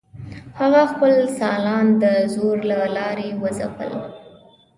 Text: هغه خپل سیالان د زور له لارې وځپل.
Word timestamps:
هغه 0.59 0.81
خپل 0.91 1.13
سیالان 1.37 1.85
د 2.03 2.05
زور 2.33 2.57
له 2.71 2.79
لارې 2.97 3.27
وځپل. 3.41 3.91